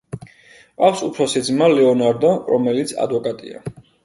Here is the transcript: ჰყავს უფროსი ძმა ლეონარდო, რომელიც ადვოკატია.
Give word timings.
ჰყავს 0.21 1.03
უფროსი 1.07 1.43
ძმა 1.49 1.67
ლეონარდო, 1.75 2.33
რომელიც 2.55 2.97
ადვოკატია. 3.07 3.65